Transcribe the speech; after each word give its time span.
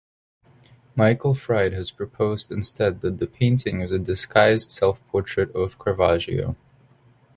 Michael 0.95 1.35
Fried 1.35 1.73
has 1.73 1.91
proposed 1.91 2.51
instead 2.51 3.01
that 3.01 3.19
the 3.19 3.27
painting 3.27 3.81
is 3.81 3.91
a 3.91 3.99
disguised 3.99 4.71
self-portrait 4.71 5.51
of 5.55 5.77
Caravaggio. 5.77 6.55